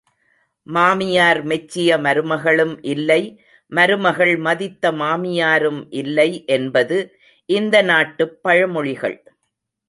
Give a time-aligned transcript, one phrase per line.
[0.67, 3.19] மாமியார் மெச்சிய மருமகளும் இல்லை
[3.71, 6.97] மருமகள் மதித்த மாமியாரும் இல்லை என்பது
[7.49, 9.17] இந்த நாட்டுப் பழமொழிகள்.